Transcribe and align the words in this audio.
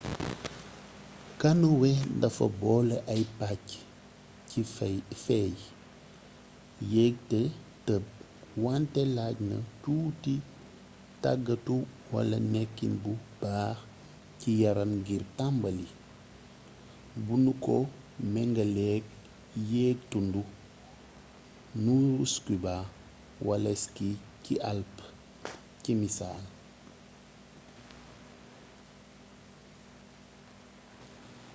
kanoye 1.41 1.91
dafa 2.21 2.45
boole 2.59 2.95
ay 3.13 3.23
pàcc 3.39 3.67
ci 4.49 4.59
féey 5.25 5.53
yéeg 6.91 7.15
te 7.29 7.39
tëb- 7.85 8.15
wante 8.63 9.01
laaj 9.17 9.35
na 9.49 9.57
tuuti 9.81 10.35
tàggatu 11.23 11.77
wala 12.13 12.37
nekkin 12.53 12.93
bu 13.03 13.11
baax 13.41 13.77
ci 14.39 14.49
yaram 14.61 14.91
ngir 15.01 15.23
tàmbali 15.37 15.87
bu 17.25 17.33
nu 17.45 17.51
ko 17.65 17.75
mengaleek 18.33 19.03
yéeg 19.71 19.97
tund 20.11 20.35
nuuru 21.83 22.25
scuba 22.35 22.75
wala 23.47 23.71
ski 23.83 24.09
ci 24.43 24.53
alpë 24.71 25.03
ci 25.83 25.91
misaal 26.03 26.43